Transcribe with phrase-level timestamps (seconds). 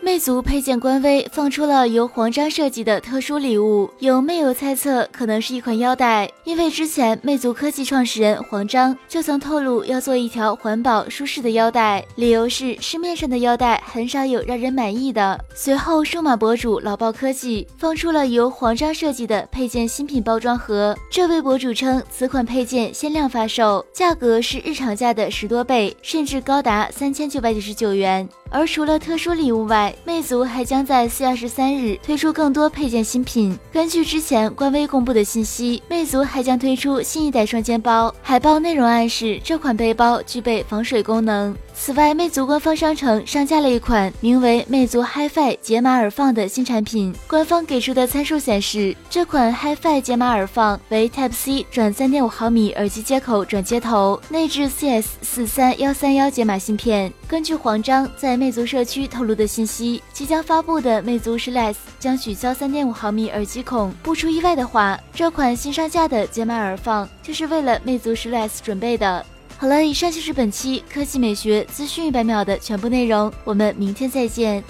[0.00, 15.38] 魅族配件官微放出了由黄章设计的特殊礼物，有魅友猜测可能是一款腰带，因为之前魅族科技创始人黄章就曾透露要做一条环保舒适的腰带，理由是市面上的腰带很少有让人满意的。
[15.54, 28.26] 随后，数码博主老豹科技放出了由黄章设计的配件新品包装盒，这位博主称此款配件限量发售，价格是日常价的十多倍，甚至高达三千九百九十九元。
[28.50, 33.58] 而除了特殊礼物外，魅族还将在四月二十三日推出更多配件新品。
[33.72, 41.54] 根据之前官微公布的信息，魅族还将推出新一代双肩包，海报内容暗示这款背包具备防水功能。
[41.80, 47.14] 此外，魅族官方商城上架了一款名为“魅族 HiFi 解码耳放”的新产品。
[47.28, 57.12] 官方给出的参数显示，这款 HiFi 解码耳放为 Type C 转三点五毫米耳机接口转接头，内置 CS 四三幺三幺解码芯片。
[57.28, 63.92] 根据黄章在魅族社区透露的信息，即将发布的魅族十 Less 将取消三点五毫米耳机孔。
[64.02, 69.24] 不出意外的话，这款新上架的解码耳放就是为了魅族十 Less 准备的。
[69.58, 74.64] 好了，以上就是本期科技美学资讯一百秒的全部内容，我们明天再见。